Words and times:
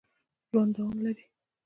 ژوند 0.49 0.71
دوام 0.75 0.95
لري 1.05 1.25